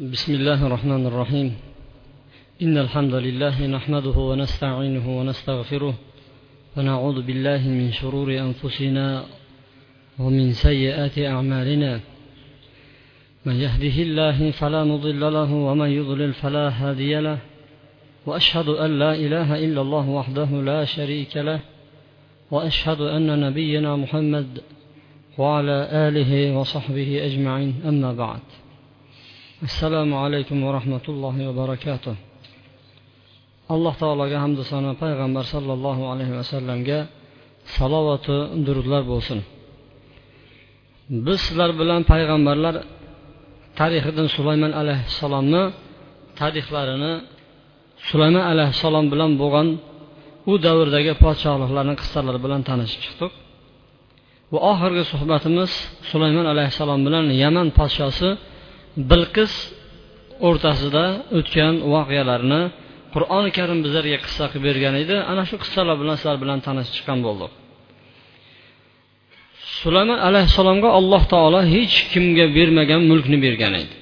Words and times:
بسم 0.00 0.34
الله 0.34 0.66
الرحمن 0.66 1.06
الرحيم. 1.06 1.54
إن 2.62 2.78
الحمد 2.78 3.14
لله 3.14 3.66
نحمده 3.66 4.18
ونستعينه 4.18 5.18
ونستغفره 5.20 5.94
ونعوذ 6.76 7.22
بالله 7.22 7.68
من 7.68 7.92
شرور 7.92 8.38
أنفسنا 8.38 9.24
ومن 10.18 10.52
سيئات 10.52 11.18
أعمالنا. 11.18 12.00
من 13.46 13.54
يهده 13.54 14.02
الله 14.02 14.50
فلا 14.50 14.84
مضل 14.84 15.20
له 15.32 15.52
ومن 15.52 15.90
يضلل 15.90 16.32
فلا 16.32 16.68
هادي 16.68 17.20
له. 17.20 17.38
وأشهد 18.26 18.68
أن 18.68 18.98
لا 18.98 19.14
إله 19.14 19.64
إلا 19.64 19.80
الله 19.80 20.08
وحده 20.08 20.62
لا 20.62 20.84
شريك 20.84 21.36
له. 21.36 21.60
وأشهد 22.50 23.00
أن 23.00 23.40
نبينا 23.40 23.96
محمد 23.96 24.60
وعلى 25.38 25.88
آله 25.92 26.56
وصحبه 26.58 27.24
أجمعين. 27.24 27.74
أما 27.84 28.12
بعد. 28.12 28.40
Assalomu 29.68 30.16
alaykum 30.24 30.56
va 30.64 30.70
rahmatullohi 30.78 31.42
va 31.48 31.54
barakatuh. 31.62 32.14
Alloh 33.74 33.94
taologa 34.02 34.36
hamdu 34.44 34.62
sano 34.72 34.90
payg'ambar 35.02 35.44
sollallohu 35.54 36.02
alayhi 36.12 36.32
vasallamga 36.40 36.98
salovati 37.76 38.36
durudlar 38.66 39.02
bo'lsin. 39.12 39.38
Biz 41.26 41.38
sizlar 41.46 41.70
bilan 41.80 42.00
payg'ambarlar 42.12 42.74
tarixidan 43.80 44.28
sulaymon 44.36 44.72
alayhissalomni 44.80 45.62
tarixlarini 46.40 47.12
sulaymon 48.08 48.44
alayhissalom 48.52 49.06
bilan 49.12 49.30
bo'lgan 49.42 49.68
u 50.50 50.52
davrdagi 50.66 51.12
podshohliklarni 51.24 51.94
qissalari 52.00 52.38
bilan 52.44 52.60
tanishib 52.68 53.00
chiqdik. 53.04 53.32
Va 54.52 54.58
oxirgi 54.72 55.04
suhbatimiz 55.12 55.70
sulaymon 56.10 56.46
alayhissalom 56.52 57.00
bilan 57.06 57.24
yaman 57.42 57.68
podshosi 57.78 58.30
bilqis 59.10 59.52
o'rtasida 60.48 61.04
o'tgan 61.38 61.74
voqealarni 61.94 62.62
qur'oni 63.14 63.50
karim 63.58 63.78
bizlarga 63.84 64.18
qissa 64.26 64.44
qilib 64.52 64.64
bergan 64.68 64.94
edi. 65.02 65.16
Ana 65.32 65.42
shu 65.48 65.56
qissalar 65.62 65.96
bilan 66.02 66.16
sizlar 66.20 66.36
bilan 66.42 66.58
tanishib 66.66 66.94
chiqqan 66.96 67.18
bo'ldik. 67.26 67.52
Sulaymon 69.80 70.18
alayhissalomga 70.28 70.88
alloh 70.98 71.22
taolo 71.32 71.60
hech 71.74 71.96
kimga 72.12 72.46
bermagan 72.56 73.00
mulkni 73.10 73.38
bergan 73.46 73.72
edi. 73.82 73.94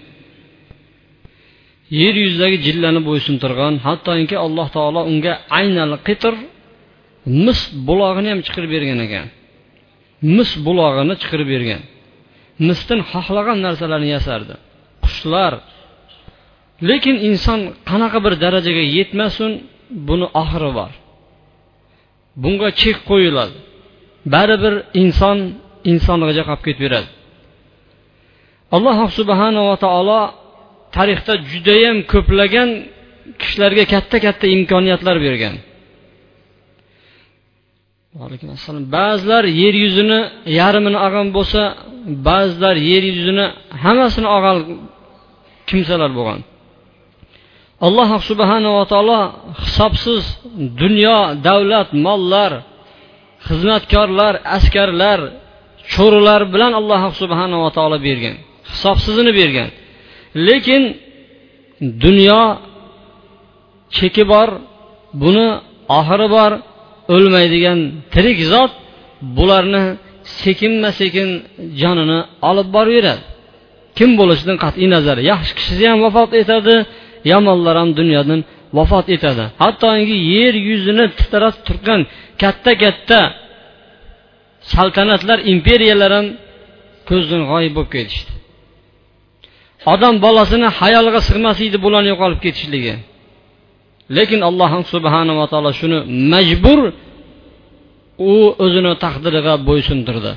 Yer 2.00 2.14
yuzidagi 2.24 2.56
jillani 2.66 3.00
bo'ysuntirgan 3.08 3.74
hattoki 3.86 4.36
alloh 4.46 4.68
taolo 4.76 5.00
unga 5.10 5.32
aynal 5.60 5.92
qitr 6.08 6.34
mis 7.44 7.60
bulog'ini 7.88 8.28
ham 8.32 8.40
chiqarib 8.46 8.70
bergan 8.76 8.98
ekan. 9.06 9.26
Mis 10.36 10.50
bulog'ini 10.66 11.14
chiqarib 11.22 11.48
bergan. 11.54 11.82
Misdan 12.68 13.00
xohlagan 13.10 13.58
narsalarni 13.66 14.10
yasardi. 14.16 14.54
Qushlar. 15.04 15.52
Lekin 16.88 17.16
inson 17.28 17.60
qanaqa 17.88 18.18
bir 18.24 18.34
darajaga 18.44 18.84
yetmasin 18.96 19.52
buni 20.08 20.26
oxiri 20.42 20.70
bor. 20.78 20.92
Bunga 22.42 22.68
chek 22.80 22.96
qo'yiladi. 23.10 23.56
Baribir 24.34 24.74
inson 25.02 25.38
insonligicha 25.92 26.42
qolib 26.48 26.62
ketaveradi. 26.68 27.08
Alloh 28.76 28.98
subhanava 29.18 29.74
taolo 29.84 30.20
tarixda 30.96 31.34
judayam 31.50 31.96
ko'plagan 32.12 32.70
kishilarga 33.40 33.84
katta 33.94 34.16
katta 34.26 34.46
imkoniyatlar 34.56 35.16
bergan. 35.26 35.54
Alaykum 38.16 38.48
assalom. 38.56 38.84
Ba'zilar 38.96 39.44
yer 39.60 39.74
yuzini 39.84 40.20
yarmini 40.58 40.98
olgan 41.06 41.28
bo'lsa 41.36 41.62
ba'zilar 42.28 42.76
yer 42.90 43.04
yuzini 43.12 43.46
hammasini 43.82 44.28
olgan 44.36 44.56
kimsalar 45.68 46.10
bo'lgan. 46.18 46.40
Alloh 47.86 48.10
subhanava 48.30 48.82
taolo 48.92 49.20
hisobsiz 49.62 50.22
dunyo 50.82 51.18
davlat 51.46 51.88
mollar 52.06 52.52
xizmatkorlar 53.46 54.34
askarlar 54.56 55.20
cho'rilar 55.92 56.40
bilan 56.54 56.72
alloh 56.80 57.02
subhanava 57.20 57.68
taolo 57.76 57.96
bergan. 58.08 58.36
Hisobsizini 58.72 59.32
bergan. 59.40 59.68
Lekin 60.46 60.82
dunyo 62.04 62.42
cheki 63.96 64.24
bor 64.32 64.48
buni 65.22 65.46
oxiri 65.98 66.28
bor. 66.36 66.52
O'lmaydigan 67.14 67.78
tirik 68.14 68.38
zot 68.52 68.72
bularni 69.36 69.84
sekinma 70.40 70.90
sekin 71.00 71.28
jonini 71.80 72.20
olib 72.50 72.68
boraveradi. 72.76 73.22
Kim 73.98 74.10
bo'lishidan 74.20 74.56
qat'iy 74.64 74.88
nazar 74.94 75.16
yaxshi 75.30 75.52
kishisi 75.58 75.84
ham 75.90 75.98
vafot 76.06 76.30
etadi 76.42 76.74
yomonlar 77.32 77.74
ham 77.80 77.90
dunyodan 78.00 78.40
vafot 78.78 79.06
etadi. 79.16 79.44
Hattoki 79.62 80.16
yer 80.34 80.54
yuzini 80.68 81.06
titratib 81.18 81.62
turgan 81.68 82.00
katta 82.42 82.72
katta 82.82 83.20
saltanatlar 84.72 85.38
imperiyalar 85.52 86.10
ham 86.18 86.26
ko'zdan 87.08 87.42
g'oyib 87.50 87.72
bo'lib 87.76 87.90
ketishdi. 87.96 88.32
Odam 89.92 90.14
bolasini 90.24 90.68
hayoliga 90.78 91.20
sig'mas 91.28 91.58
edi 91.66 91.76
bularni 91.84 92.08
yo'qolib 92.12 92.40
ketishligi. 92.46 92.94
lekin 94.17 94.41
alloh 94.49 94.71
subhanava 94.93 95.43
taolo 95.51 95.71
shuni 95.79 95.97
majbur 96.33 96.79
u 98.31 98.33
o'zini 98.65 98.93
taqdiriga 99.05 99.53
bo'ysundirdi 99.67 100.33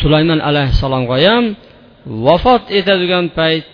sulaymon 0.00 0.40
alayhissalomga 0.48 1.16
ham 1.26 1.44
vafot 2.26 2.62
etadigan 2.78 3.26
payt 3.38 3.64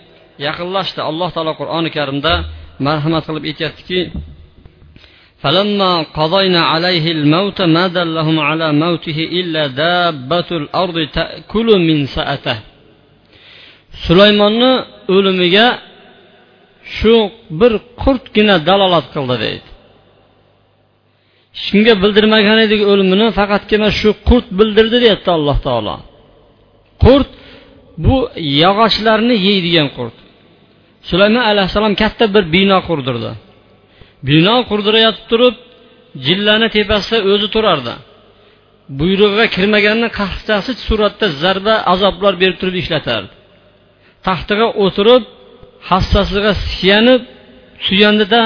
yaqinlashdi 0.47 1.01
alloh 1.09 1.29
taolo 1.35 1.53
qur'oni 1.61 1.89
karimda 1.97 2.33
marhamat 2.87 3.23
qilib 3.27 3.43
aytyaptiki 3.49 4.01
فلما 5.45 5.93
قضينا 6.19 6.61
عليه 6.73 7.05
الموت 7.17 7.59
ما 7.75 7.85
دلهم 7.87 8.37
على 8.49 8.67
موته 8.83 9.17
إلا 9.39 9.63
دابة 9.83 10.49
الأرض 10.61 10.97
تأكل 11.17 11.67
من 11.87 12.05
سأته 12.05 12.57
sulaymonni 14.05 14.71
o'limiga 15.15 15.67
shu 16.94 17.14
bir 17.60 17.72
qurtgina 18.02 18.56
dalolat 18.68 19.06
qildi 19.14 19.36
deydi. 19.44 19.68
Shunga 21.64 21.94
bildirmagan 22.02 22.58
edik 22.66 22.80
o'limini 22.90 23.26
faqatgina 23.38 23.88
shu 24.00 24.10
qurt 24.28 24.46
bildirdi 24.58 24.96
deyapti 25.04 25.30
alloh 25.36 25.58
taolo. 25.66 25.96
Qurt 27.04 27.30
bu 28.04 28.16
yog'ochlarni 28.62 29.36
yeydigan 29.48 29.88
qurt. 29.96 30.16
Sulaymon 31.08 31.44
alayhissalom 31.52 31.94
katta 32.02 32.24
bir 32.34 32.44
bino 32.56 32.78
qurdirdi. 32.88 33.30
Bino 34.28 34.56
qurdirayotib 34.70 35.24
turib 35.30 35.56
jillani 36.26 36.68
tepasida 36.76 37.18
o'zi 37.32 37.48
turardi. 37.54 37.94
Buyrug'iga 38.98 39.46
kirmaganni 39.54 40.08
qahchasi 40.20 40.70
suratda 40.86 41.26
zarba 41.42 41.74
azoblar 41.92 42.34
berib 42.42 42.56
turib 42.60 42.76
ishlatardi. 42.82 43.32
Taxtiga 44.26 44.66
o'tirib 44.84 45.22
hassasiga 45.90 46.52
suyanib 46.76 47.22
suyandida 47.86 48.40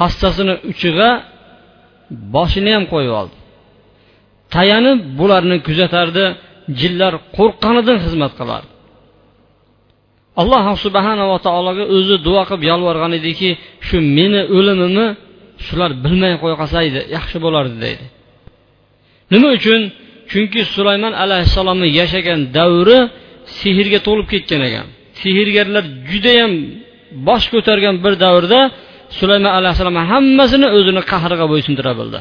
hassasini 0.00 0.54
uchiga 0.70 1.10
boshini 2.34 2.70
ham 2.76 2.84
qo'yib 2.92 3.12
oldi. 3.20 3.36
Tayanib 4.54 4.98
bularni 5.18 5.56
kuzatardi 5.66 6.24
jinlar 6.80 7.12
qo'rqqanidan 7.36 7.96
xizmat 8.04 8.32
qilardi. 8.40 8.70
Alloh 10.40 10.64
subhanava 10.84 11.36
taologa 11.46 11.84
o'zi 11.96 12.16
duo 12.26 12.42
qilib 12.48 12.62
yolvorgan 12.70 13.12
ediki 13.20 13.50
shu 13.86 13.96
meni 14.16 14.40
o'limimni 14.56 15.06
shular 15.66 15.90
bilmay 16.04 16.34
qo'ya 16.42 16.56
qolsa 16.60 16.78
edi 16.88 17.00
yaxshi 17.16 17.36
bo'lardi 17.44 17.76
deydi. 17.84 18.06
Nima 19.32 19.48
uchun? 19.58 19.80
Chunki 20.30 20.60
sulaymon 20.74 21.14
alayhissalomni 21.24 21.88
yashagan 22.00 22.40
davri 22.56 22.98
sehrga 23.58 23.98
to'lib 24.06 24.26
ketgan 24.32 24.62
ekan. 24.68 24.86
Sehrgarlar 25.22 25.84
judayam 26.10 26.52
bosh 27.28 27.46
ko'targan 27.54 27.94
bir 28.04 28.14
davrda 28.24 28.60
sulaymon 29.18 29.52
alayhissalom 29.58 29.96
hammasini 30.12 30.66
o'zini 30.76 31.02
qahriga 31.12 31.46
bo'ysundira 31.52 31.92
bildi 32.00 32.20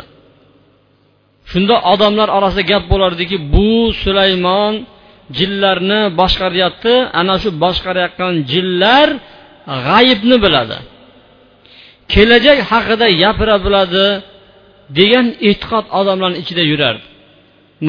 shunda 1.51 1.75
odamlar 1.93 2.29
orasida 2.37 2.63
gap 2.71 2.83
bo'lardiki 2.93 3.37
bu 3.53 3.69
sulaymon 4.03 4.73
jinlarni 5.37 6.01
boshqaryapti 6.19 6.93
ana 7.19 7.35
shu 7.41 7.49
boshqarayotgan 7.63 8.33
jinlar 8.51 9.07
g'ayibni 9.87 10.37
biladi. 10.45 10.77
Kelajak 12.13 12.59
haqida 12.71 13.07
gapira 13.21 13.55
biladi 13.65 14.05
degan 14.99 15.25
e'tiqod 15.49 15.85
odamlarni 15.99 16.37
ichida 16.43 16.63
yurardi. 16.71 17.05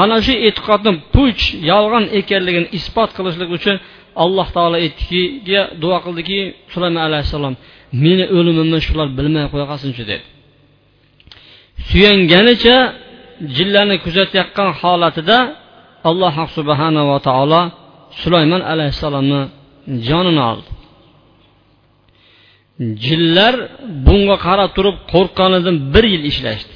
Mana 0.00 0.16
shu 0.26 0.32
e'tiqodni 0.48 0.92
puch 1.14 1.42
yolg'on 1.70 2.04
ekanligini 2.20 2.68
isbot 2.78 3.10
qilishlik 3.16 3.50
uchun 3.58 3.76
alloh 4.24 4.48
taolo 4.56 4.76
aytdiki 4.84 5.22
duo 5.82 5.96
qildiki 6.04 6.38
sulaymon 6.72 7.02
alayhissalom 7.08 7.54
meni 8.04 8.24
o'limimni 8.36 8.78
shular 8.86 9.08
bilmay 9.18 9.44
qo'ya 9.52 9.66
qolsinchi 9.72 10.02
dedi. 10.10 10.24
Suyanganicha 11.88 12.76
jillani 13.56 13.96
kuzatayotgan 14.04 14.70
holatida 14.80 15.38
alloh 16.10 16.34
subhanava 16.56 17.16
taolo 17.28 17.62
sulaymon 18.22 18.62
alayhissalomni 18.72 19.40
jonini 20.08 20.42
oldi. 20.52 20.70
Jinlar 23.04 23.54
bunga 24.06 24.36
qarab 24.46 24.70
turib 24.76 24.96
qo'rqqanidan 25.12 25.76
bir 25.94 26.04
yil 26.12 26.24
ishlashdi. 26.32 26.74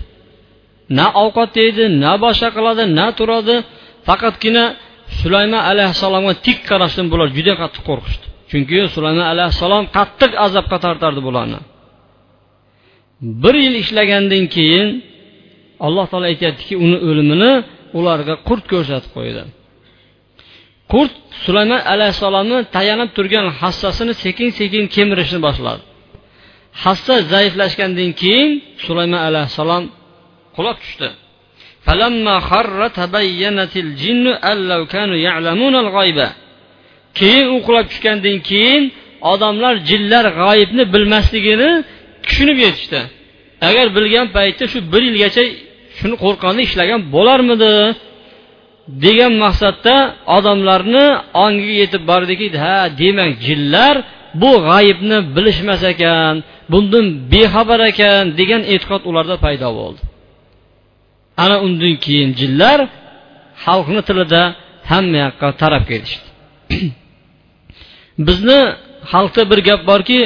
Na 0.98 1.06
ovqat 1.22 1.52
yeydi 1.62 1.84
na 2.02 2.12
boshqa 2.24 2.48
qiladi 2.56 2.82
na 2.98 3.06
turadi 3.18 3.56
faqatgina 4.06 4.64
sulaymon 5.20 5.62
alayhissalomga 5.70 6.34
tik 6.46 6.58
qarashdan 6.70 7.06
bular 7.12 7.28
juda 7.36 7.54
qattiq 7.62 7.82
qo'rqishdi. 7.88 8.26
Chunki 8.50 8.78
sulaymon 8.94 9.26
alayhissalom 9.32 9.84
qattiq 9.96 10.32
azobga 10.46 10.76
tortardi 10.84 11.20
bularni. 11.28 11.60
Bir 13.42 13.54
yil 13.64 13.74
ishlagandan 13.82 14.44
keyin 14.56 14.88
alloh 15.86 16.06
taolo 16.10 16.26
aytyaptiki 16.32 16.74
uni 16.84 16.98
o'limini 17.08 17.52
ularga 17.98 18.34
qurt 18.48 18.64
ko'rsatib 18.72 19.10
qo'ydi. 19.16 19.42
Qurt 20.92 21.14
sulaymon 21.44 21.80
alayhissalomni 21.94 22.58
tayanib 22.76 23.10
turgan 23.16 23.46
hassasini 23.60 24.14
sekin 24.24 24.48
sekin 24.58 24.84
kemirishni 24.94 25.40
boshladi. 25.46 25.82
Hassa 26.82 27.14
zaiflashgandan 27.32 28.10
keyin 28.22 28.50
sulaymon 28.86 29.20
alayhissalom 29.28 29.84
qulab 30.56 30.76
tushdi. 30.84 31.08
Keyin 37.18 37.46
u 37.54 37.56
qulab 37.66 37.86
tushgandan 37.92 38.36
keyin 38.50 38.82
odamlar 39.32 39.74
jinlar 39.88 40.24
g'oyibni 40.40 40.84
bilmasligini 40.94 41.70
tushunib 42.24 42.58
yetishdi 42.66 43.00
agar 43.68 43.86
bilgan 43.96 44.26
paytda 44.36 44.64
shu 44.72 44.78
bir 44.92 45.02
yilgacha 45.08 45.42
shuni 45.98 46.16
qo'rqqanda 46.24 46.60
ishlagan 46.68 47.00
bo'larmidi 47.14 47.74
degan 49.04 49.32
maqsadda 49.44 49.94
odamlarni 50.36 51.06
ongiga 51.44 51.74
yetib 51.82 52.02
bordiki 52.10 52.46
ha 52.64 52.76
demak 53.00 53.32
jinlar 53.46 53.94
bu 54.42 54.50
g'ayibni 54.68 55.18
bilishmas 55.36 55.82
ekan 55.92 56.34
bundan 56.72 57.06
bexabar 57.32 57.80
ekan 57.90 58.24
degan 58.38 58.62
e'tiqod 58.72 59.02
ularda 59.10 59.36
paydo 59.44 59.68
bo'ldi 59.80 60.00
ana 61.42 61.56
undan 61.66 61.94
keyin 62.04 62.30
jinlar 62.40 62.78
xalqni 63.64 64.00
tilida 64.08 64.42
hamma 64.90 65.18
yoqqa 65.24 65.48
tarab 65.60 65.84
ketishdi 65.90 66.26
bizni 68.28 68.58
xalqda 69.12 69.42
bir 69.50 69.60
gap 69.68 69.80
borki 69.90 70.18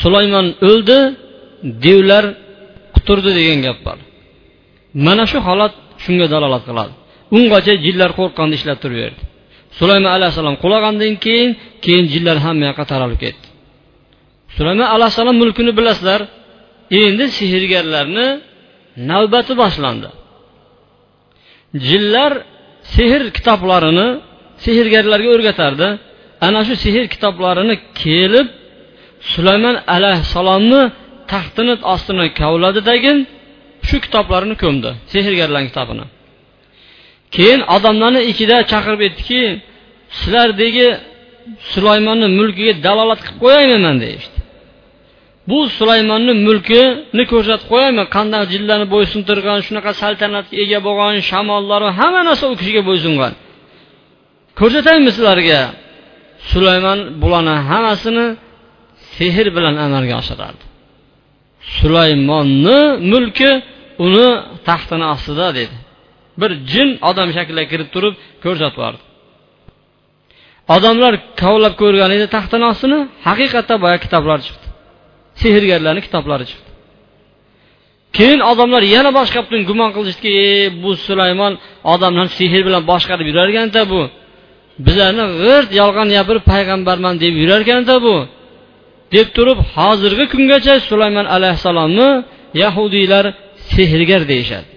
sulaymon 0.00 0.46
o'ldi 0.68 0.98
devlar 1.86 2.24
quturdi 2.94 3.30
degan 3.38 3.58
gap 3.66 3.78
bor. 3.86 3.98
Mana 5.06 5.24
shu 5.30 5.38
holat 5.48 5.72
shunga 6.04 6.26
dalolat 6.34 6.62
qiladi. 6.68 6.92
Ungacha 7.36 7.74
jinlar 7.84 8.10
qo'rqqanda 8.18 8.54
ishlab 8.58 8.78
turaverdi. 8.82 9.22
Sulaymon 9.78 10.10
alayhissalom 10.16 10.56
qulagandan 10.64 11.12
keyin 11.24 11.50
keyin 11.84 12.04
jinlar 12.12 12.36
hamma 12.44 12.64
yoqqa 12.70 12.84
taralib 12.92 13.18
ketdi. 13.24 13.46
Sulaymon 14.56 14.88
alayhissalom 14.96 15.36
mulkini 15.42 15.72
bilasizlar 15.78 16.20
endi 17.02 17.24
sehrgarlarni 17.38 18.26
navbati 19.10 19.52
boshlandi. 19.62 20.08
Jinlar 21.88 22.32
sehr 22.94 23.22
kitoblarini 23.36 24.08
sehrgarlarga 24.64 25.28
o'rgatardi. 25.34 25.88
Ana 26.46 26.60
shu 26.66 26.74
sehr 26.84 27.04
kitoblarini 27.14 27.74
kelib 28.02 28.48
sulaymon 29.32 29.76
alayhissalomni 29.96 30.82
taxtini 31.32 31.74
ostini 31.94 32.26
kavladidagi 32.40 33.12
shu 33.88 33.96
kitoblarni 34.04 34.54
ko'mdi 34.62 34.90
sehrgarlarni 35.12 35.68
kitobini. 35.70 36.04
Keyin 37.34 37.60
odamlarni 37.76 38.20
ichida 38.30 38.56
chaqirib 38.72 39.00
aytdiki 39.06 39.40
sizlardagi 40.18 40.88
sulaymonni 41.72 42.28
mulkiga 42.38 42.74
dalolat 42.86 43.20
qilib 43.24 43.38
qo'yaymi 43.44 43.78
man 43.86 43.96
deyishdi. 44.04 44.37
Bu 45.48 45.58
sulaymonni 45.78 46.32
mulkini 46.46 47.24
ko'rsatib 47.32 47.66
qo'yaymi 47.72 48.04
qanday 48.16 48.42
jinlarni 48.52 48.86
bo'ysuntirgan 48.94 49.58
shunaqa 49.66 49.90
saltanatga 50.02 50.54
ega 50.64 50.78
bo'lgan 50.86 51.14
shamollari 51.30 51.88
hamma 51.98 52.20
narsa 52.28 52.44
u 52.52 52.54
kishiga 52.60 52.82
bo'ysungan. 52.88 53.32
Ko'rsataymi 54.60 55.10
sizlarga? 55.16 55.60
Sulaymon 56.50 56.98
bularni 57.22 57.54
hammasini 57.70 58.26
sehr 59.16 59.46
bilan 59.56 59.74
amalga 59.86 60.14
oshirardi. 60.22 60.64
Sulaymonni 61.76 62.78
mulki 63.12 63.50
uni 64.06 64.28
taxtini 64.68 65.06
ostida 65.14 65.46
dedi. 65.58 65.76
Bir 66.40 66.50
jin 66.72 66.88
odam 67.10 67.28
shaklida 67.36 67.64
kirib 67.72 67.88
turib 67.94 68.14
ko'rsatib 68.44 68.76
yubordi. 68.78 69.00
Odamlar 70.76 71.14
kovlab 71.42 71.74
ko'rgan 71.82 72.10
edi 72.16 72.26
taxtini 72.36 72.64
ostini. 72.72 72.98
Haqiqatda 73.28 73.74
boya 73.84 73.98
kitoblar 74.04 74.38
chiqdi. 74.46 74.67
Sehrgarlarni 75.40 76.00
kitoblari 76.06 76.44
chiqdi. 76.50 76.68
Keyin 78.16 78.40
odamlar 78.52 78.82
yana 78.94 79.10
boshqatdan 79.18 79.60
gumon 79.68 79.90
qilishdiki 79.96 80.30
e 80.46 80.48
bu 80.82 80.90
sulaymon 81.06 81.52
odamlarni 81.92 82.32
sehr 82.38 82.62
bilan 82.66 82.82
boshqarib 82.90 83.26
yurar 83.30 83.48
ekanda 83.52 83.82
bu. 83.92 84.02
Bizlarni 84.86 85.24
g'irt 85.42 85.70
yolg'on 85.80 86.08
gapirib 86.16 86.44
payg'ambarman 86.52 87.14
deb 87.22 87.34
yurar 87.42 87.60
ekanda 87.66 87.96
bu. 88.06 88.16
Deb 89.14 89.28
turib 89.36 89.58
hozirgi 89.76 90.24
kungacha 90.32 90.74
sulaymon 90.88 91.26
alayhissalomni 91.36 92.10
yahudiylar 92.62 93.24
sehrgar 93.72 94.22
deyishadi. 94.32 94.68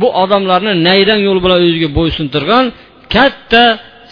Bu 0.00 0.08
odamlarni 0.22 0.72
nayrang 0.88 1.20
yo'l 1.28 1.38
bilan 1.44 1.58
o'ziga 1.66 1.88
bo'ysuntirgan 1.98 2.64
katta 3.14 3.64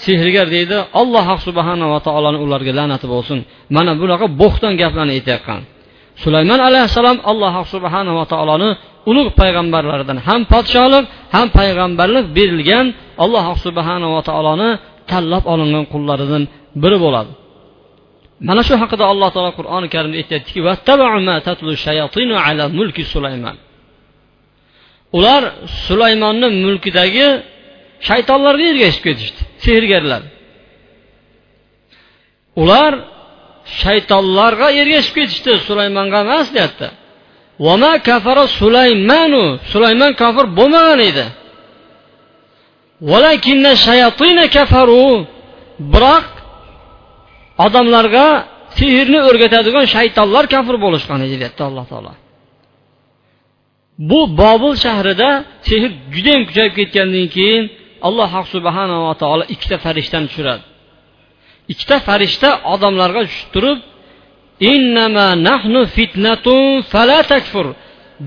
sehrgar 0.05 0.47
deydi 0.57 0.77
alloh 1.01 1.27
subhanava 1.47 1.99
taoloni 2.07 2.39
ularga 2.45 2.73
la'nati 2.79 3.07
bo'lsin. 3.15 3.39
Mana 3.77 3.93
bunaqa 4.03 4.27
bo'xton 4.41 4.73
gaplarni 4.83 5.13
aytayotgan. 5.19 5.61
Sulaymon 6.23 6.61
alayhissalom 6.69 7.19
alloh 7.31 7.55
subhanava 7.75 8.25
taoloni 8.33 8.71
ulug' 9.11 9.31
payg'ambarlaridan 9.41 10.19
ham 10.29 10.41
podshohlik 10.53 11.05
ham 11.35 11.47
payg'ambarlik 11.59 12.27
berilgan 12.37 12.87
alloh 13.25 13.47
subhanava 13.65 14.21
taoloni 14.29 14.71
tanlab 15.11 15.45
olingan 15.53 15.85
qullaridan 15.93 16.43
biri 16.83 16.99
bo'ladi. 17.05 17.33
Mana 18.49 18.63
shu 18.69 18.75
haqida 18.83 19.05
alloh 19.13 19.29
taolo 19.35 19.51
qur'oni 19.59 19.87
karimda 19.95 20.17
aytyaptiki 20.23 20.61
ular 25.17 25.43
sulaymonni 25.87 26.49
mulkidagi 26.65 27.27
shaytonlarga 28.09 28.65
ergashib 28.73 29.03
ketishdi. 29.09 29.41
Sehrgarlar 29.65 30.23
ular 32.63 32.93
shaytonlarga 33.83 34.69
ergashib 34.81 35.15
ketishdi. 35.19 35.53
Sulaymonga 35.69 36.21
emas 36.27 36.49
deyapti. 36.55 36.89
Kafara 38.09 38.45
sulaymanu. 38.61 39.45
Sulaymon 39.73 40.13
kofir 40.23 40.47
bo'lmagan 40.59 41.01
edi. 41.11 41.25
Kafaru. 44.57 45.07
Biroq 45.93 46.27
odamlarga 47.67 48.27
sehrni 48.79 49.21
o'rgatadigan 49.29 49.87
shaytonlar 49.95 50.45
kafir 50.55 50.77
bo'lishgan 50.85 51.21
edi 51.27 51.37
deyapti 51.41 51.63
alloh 51.69 51.85
taolo. 51.93 52.13
Bu 54.11 54.21
bobul 54.41 54.75
shahrida 54.85 55.31
sehr 55.69 55.83
judayam 56.15 56.43
kuchayib 56.49 56.75
ketgandan 56.79 57.27
keyin 57.37 57.65
alloh 58.09 58.33
subhanava 58.55 59.13
taolo 59.23 59.45
ikkita 59.55 59.77
farishtani 59.85 60.27
tushiradi. 60.31 60.65
Ikkita 61.73 61.97
farishta 62.09 62.49
odamlarga 62.75 63.23
tushib 63.29 63.49
turib 63.55 63.79
innama 64.73 65.27
nahnu 65.49 65.81
fitnatun 65.97 66.65
fala 66.93 67.19
takfur. 67.33 67.67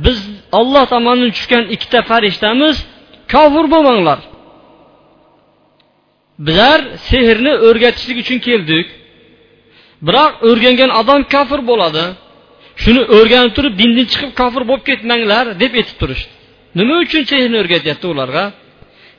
Biz 0.06 0.20
olloh 0.60 0.86
tomonidan 0.94 1.32
tushgan 1.38 1.64
ikkita 1.76 2.00
farishtamiz 2.10 2.76
kofir 3.34 3.66
bo'lmanglar. 3.74 4.20
Bizlar 6.46 6.80
sehrni 7.10 7.54
o'rgatishlik 7.68 8.18
uchun 8.24 8.40
keldik. 8.48 8.88
Biroq 10.08 10.34
o'rgangan 10.50 10.92
odam 11.02 11.22
kofir 11.34 11.62
bo'ladi. 11.72 12.06
Shuni 12.84 13.02
o'rganib 13.18 13.52
turib 13.58 13.74
dindan 13.82 14.06
chiqib 14.12 14.32
kofir 14.42 14.64
bo'lib 14.70 14.84
ketmanglar 14.90 15.46
deb 15.62 15.72
aytib 15.80 15.98
turishdi. 16.02 16.32
Nima 16.80 16.96
uchun 17.06 17.24
sehrni 17.32 17.58
o'rgatyapti 17.62 18.06
ularga? 18.14 18.44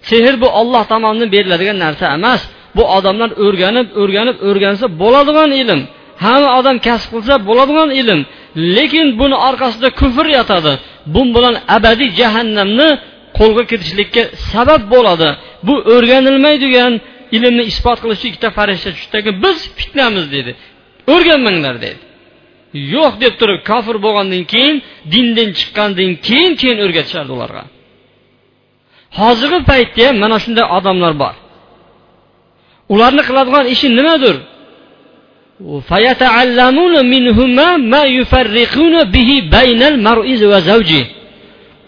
Sehr 0.09 0.35
bu 0.43 0.49
olloh 0.61 0.85
tomonidan 0.93 1.29
beriladigan 1.35 1.79
narsa 1.85 2.05
emas. 2.19 2.41
Bu 2.77 2.83
odamlar 2.97 3.31
o'rganib 3.45 3.89
o'rganib 4.03 4.39
o'rgansa 4.49 4.87
bo'ladigan 5.03 5.51
ilm. 5.63 5.81
Hamma 6.25 6.51
odam 6.59 6.77
kasb 6.87 7.09
qilsa 7.15 7.35
bo'ladigan 7.49 7.91
ilm. 8.01 8.21
Lekin 8.77 9.07
buni 9.21 9.37
orqasida 9.49 9.89
kufr 10.01 10.27
yotadi. 10.39 10.73
Bu 11.15 11.23
bilan 11.35 11.55
abadiy 11.77 12.11
jahannamni 12.21 12.89
qo'lga 13.39 13.63
kiritishlikka 13.71 14.23
sabab 14.53 14.83
bo'ladi. 14.95 15.29
Bu 15.67 15.75
o'rganilmaydigan 15.95 16.93
ilmni 17.37 17.63
isbot 17.71 17.99
qiluvchi 18.03 18.27
ikkita 18.31 18.49
farishta 18.59 18.91
tushdiki 18.97 19.31
biz 19.45 19.59
fitnamiz 19.79 20.27
dedi. 20.37 20.53
O'rganmanglar 21.15 21.77
dedi. 21.85 21.99
Yo'q 22.95 23.13
deb 23.25 23.35
turib 23.41 23.61
kofir 23.71 23.97
bo'lgandan 24.07 24.43
keyin 24.53 24.77
dindan 25.13 25.49
chiqqandan 25.59 26.11
keyin 26.29 26.53
keyin 26.61 26.79
o'rgatishardi 26.85 27.33
ularga. 27.39 27.63
hozirgi 29.19 29.61
paytda 29.71 30.03
ham 30.09 30.17
mana 30.25 30.37
shunday 30.45 30.67
odamlar 30.77 31.13
bor. 31.23 31.35
Ularni 32.95 33.23
qiladigan 33.29 33.65
ishi 33.75 33.89
nimadir? 33.99 34.37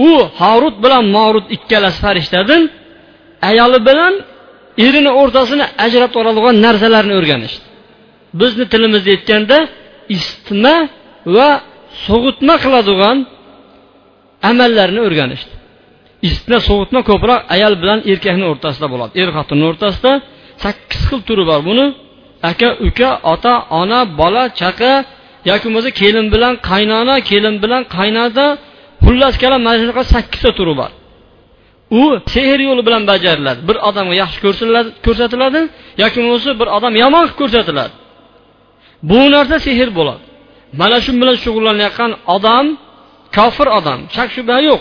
U 0.06 0.11
horut 0.40 0.76
bilan 0.85 1.04
morut 1.16 1.47
ikkalasi 1.56 1.99
farishtadan 2.04 2.62
ayoli 3.50 3.78
bilan 3.88 4.14
erini 4.87 5.11
o'rtasini 5.20 5.64
ajratib 5.85 6.18
oladigan 6.23 6.54
narsalarni 6.66 7.14
o'rganishdi. 7.20 7.64
Bizni 8.40 8.64
tilimizda 8.73 9.11
aytganda 9.16 9.58
isitma 10.14 10.76
va 11.37 11.49
sug'utma 12.06 12.54
qiladigan 12.64 13.16
amallarni 14.50 15.00
o'rganishdi. 15.06 15.52
Isitma 16.26 16.58
sovutma 16.68 17.00
ko'proq 17.10 17.40
ayol 17.54 17.75
bilan 17.82 17.98
erkakni 18.12 18.44
o'rtasida 18.52 18.87
bo'ladi. 18.92 19.12
Er 19.22 19.28
xotinni 19.37 19.64
o'rtasida 19.70 20.12
sakkiz 20.64 21.00
xil 21.08 21.20
turi 21.28 21.44
bor. 21.50 21.60
Buni 21.68 21.87
aka 22.50 22.68
uka 22.87 23.10
ota 23.32 23.54
ona 23.80 24.00
bola 24.20 24.44
chaqa 24.60 24.92
yoki 25.50 25.64
bo'lmasa 25.66 25.90
kelin 26.00 26.26
bilan 26.34 26.54
qaynona 26.70 27.16
kelin 27.30 27.56
bilan 27.64 27.82
qaynota 27.96 28.46
xullas 29.04 29.34
kalom 29.42 29.60
mana 29.66 29.76
shunaqa 29.80 30.02
sakkizta 30.14 30.50
turi 30.58 30.75
bor. 30.80 30.90
U 32.00 32.02
sehr 32.34 32.58
yo'li 32.68 32.82
bilan 32.88 33.02
bajariladi. 33.10 33.60
Bir 33.68 33.76
odamga 33.88 34.14
yaxshi 34.22 34.38
ko'rsatiladi 35.06 35.60
yoki 36.02 36.18
bo'lmasa 36.22 36.50
bir 36.60 36.68
odam 36.76 36.92
yomon 37.02 37.25
qilib 37.26 37.38
ko'rsatiladi. 37.42 37.94
Bu 39.10 39.20
narsa 39.34 39.56
sehr 39.66 39.88
bo'ladi. 39.98 40.22
Mana 40.80 40.98
shu 41.04 41.10
bilan 41.20 41.37
shug'ullanayotgan 41.44 42.12
odam 42.37 42.66
kofir 43.37 43.68
odam. 43.78 44.00
Shak 44.16 44.28
shubha 44.37 44.56
yo'q. 44.68 44.80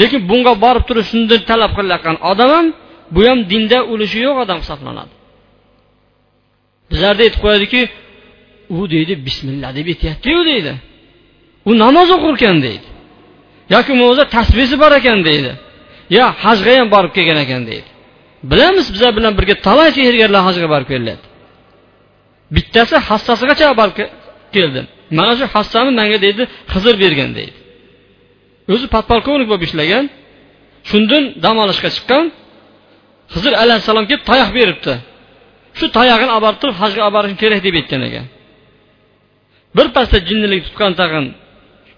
Lekin 0.00 0.20
bunga 0.30 0.52
borib 0.64 0.84
turib 0.88 1.06
shunday 1.10 1.38
talab 1.50 1.72
qilayotgan 1.78 2.16
odam 2.30 2.50
ham 2.56 2.66
bu 3.14 3.20
ham 3.28 3.38
dinda 3.50 3.78
ulushi 3.92 4.18
yo'q 4.26 4.36
odam 4.44 4.58
hisoblanadi. 4.62 5.14
Bizlarda 6.90 7.22
aytib 7.26 7.40
qo'yadiki 7.44 7.80
u 8.76 8.78
deydi 8.94 9.12
bismillah 9.26 9.70
deb 9.78 9.86
aytyaptiyu 9.92 10.40
deydi. 10.50 10.72
U 11.68 11.70
namoz 11.82 12.08
o'qirkan 12.16 12.56
deydi. 12.66 12.86
Yoki 13.74 13.92
bo'lmasa 14.00 14.24
tasbisi 14.36 14.76
bor 14.82 14.92
ekan 15.00 15.18
deydi. 15.28 15.52
Yo 16.16 16.24
hajga 16.44 16.72
ham 16.78 16.88
borib 16.94 17.12
kelgan 17.16 17.38
ekan 17.44 17.62
deydi. 17.70 17.88
Bilamiz 18.50 18.86
bizlar 18.94 19.12
bilan 19.18 19.32
birga 19.38 19.54
talay 19.66 19.88
sehrgarlar 19.96 20.42
hajga 20.48 20.66
borib 20.74 20.88
kelyapti. 20.92 21.28
Bittasi 22.54 22.96
hassasigacha 23.08 23.66
borib 23.80 23.94
keldi. 24.56 24.80
Mana 25.18 25.32
shu 25.38 25.44
hassani 25.54 25.90
manga 26.00 26.18
deydi 26.24 26.42
xizr 26.72 26.94
bergan 27.02 27.30
deydi. 27.38 27.56
O'zi 28.72 28.86
podpolkovnik 28.94 29.48
bo'lib 29.50 29.64
ishlagan 29.68 30.04
shundan 30.90 31.24
dam 31.44 31.56
olishga 31.64 31.90
chiqqan 31.96 32.24
hizr 33.34 33.52
alayhissalom 33.62 34.04
kelib 34.10 34.24
tayoq 34.30 34.50
beribdi. 34.58 34.92
Shu 35.78 35.86
tayog'ini 35.98 36.32
olib 36.36 36.44
borib 36.46 36.58
turib 36.62 36.76
hajga 36.82 37.00
olib 37.06 37.14
borishim 37.16 37.38
kerak 37.42 37.60
deb 37.66 37.74
aytgan 37.80 38.02
ekan. 38.08 38.26
Birpasda 39.76 40.18
jinnilik 40.28 40.60
tutgan 40.66 40.92
tag'in 41.00 41.26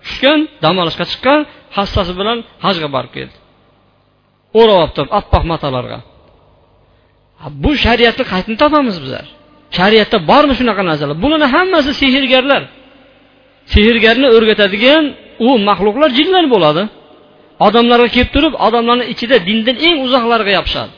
tushgan 0.05 0.41
dam 0.65 0.77
olishga 0.83 1.05
chiqqan 1.13 1.41
hassasi 1.77 2.13
bilan 2.21 2.39
hajga 2.65 2.89
borib 2.97 3.13
keldi. 3.17 3.37
O'rab 4.61 4.77
olibdi 4.83 5.01
oppoq 5.19 5.45
matolarga. 5.53 5.99
Bu 7.63 7.71
shariatni 7.85 8.25
qayerdan 8.31 8.57
topamiz 8.63 8.97
bizlar? 9.05 9.27
Shariatda 9.79 10.19
bormi 10.31 10.55
shunaqa 10.61 10.83
narsalar 10.91 11.17
bularni 11.25 11.49
hammasi 11.55 11.91
sehrgarlar. 12.03 12.63
Sehrgarni 13.75 14.29
o'rgatadigan 14.37 15.05
u 15.47 15.49
maxluqlar 15.68 16.11
jinlar 16.18 16.45
bo'ladi. 16.54 16.83
Odamlarga 17.66 18.09
kelib 18.14 18.30
turib 18.35 18.54
odamlarni 18.66 19.04
ichida 19.12 19.37
dindan 19.49 19.76
eng 19.87 19.97
uzoqlarga 20.07 20.52
yopishadi. 20.59 20.92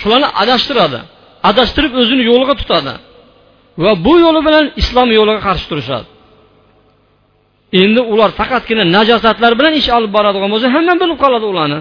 Shularni 0.00 0.28
adashtiradi. 0.42 1.00
Adashtirib 1.50 1.92
o'zini 2.00 2.22
yo'liga 2.30 2.54
tutadi. 2.60 2.94
Va 3.82 3.92
bu 4.06 4.14
yo'li 4.24 4.40
bilan 4.46 4.64
islom 4.80 5.08
yo'liga 5.18 5.40
qarshi 5.46 5.66
turishadi. 5.70 6.06
Endi 7.82 8.00
ular 8.12 8.30
faqatgina 8.40 8.84
najosatlar 8.96 9.52
bilan 9.58 9.72
ish 9.80 9.88
olib 9.98 10.10
boradigan 10.16 10.50
bo'lsa 10.54 10.66
hamma 10.76 10.94
bilib 11.02 11.18
qoladi 11.24 11.46
ularni. 11.52 11.78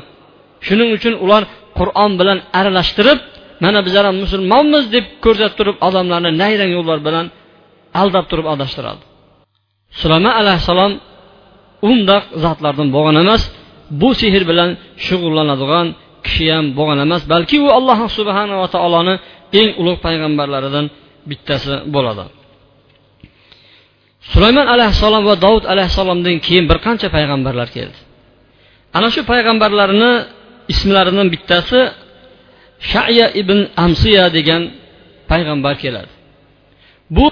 Shuning 0.68 0.90
uchun 0.98 1.14
ular 1.26 1.44
qur'on 1.80 2.12
bilan 2.20 2.38
aralashtirib 2.60 3.20
mana 3.64 3.80
bizlar 3.86 4.04
ham 4.10 4.18
musulmonmiz 4.24 4.84
deb 4.96 5.06
ko'rsatib 5.26 5.56
turib 5.60 5.78
odamlarni 5.88 6.32
nayrang 6.42 6.72
yo'llar 6.78 7.00
bilan 7.08 7.26
aldab 8.02 8.26
turib 8.32 8.48
adashtiradi. 8.54 9.04
Sulayman 10.02 10.34
alayhissalom 10.42 10.94
undoq 11.90 12.24
zotlardan 12.44 12.88
bo'lgan 12.96 13.16
emas 13.24 13.42
bu 14.02 14.10
sehr 14.20 14.44
bilan 14.50 14.70
shug'ullanadigan 15.06 15.88
kishi 16.26 16.46
ham 16.56 16.66
bo'lgan 16.78 17.00
emas 17.06 17.22
balki 17.34 17.58
u 17.66 17.68
alloh 17.78 18.00
subhanava 18.18 18.66
taoloni 18.76 19.16
eng 19.60 19.70
ulug' 19.82 20.00
payg'ambarlaridan 20.06 20.86
bittasi 21.30 21.74
bo'ladi. 21.96 22.24
Sulaymon 24.32 24.68
alayhissalom 24.76 25.24
va 25.30 25.36
dovud 25.46 25.66
alayhissalomdan 25.74 26.38
keyin 26.46 26.66
bir 26.70 26.78
qancha 26.86 27.08
payg'ambarlar 27.18 27.68
keldi. 27.78 27.98
Ana 28.98 29.08
shu 29.16 29.22
payg'ambarlarni 29.32 30.12
ismlaridan 30.74 31.28
bittasi 31.34 31.80
shaya 32.92 33.28
ibn 33.42 33.60
amsiya 33.86 34.26
degan 34.38 34.62
payg'ambar 35.32 35.76
keladi. 35.84 36.12
Bu 37.16 37.26